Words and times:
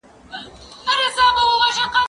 زه 0.87 0.95
به 0.97 1.07
سبا 1.15 1.41
موبایل 1.49 1.73
کار 1.75 1.87
کړم!! 1.91 1.97